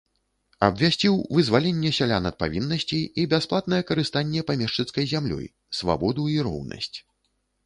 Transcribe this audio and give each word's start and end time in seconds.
Абвясціў 0.67 1.17
вызваленне 1.37 1.91
сялян 1.97 2.23
ад 2.29 2.35
павіннасцей 2.43 3.03
і 3.19 3.27
бясплатнае 3.35 3.81
карыстанне 3.91 4.41
памешчыцкай 4.49 5.03
зямлёй, 5.13 5.45
свабоду 5.83 6.23
і 6.39 6.41
роўнасць. 6.51 6.93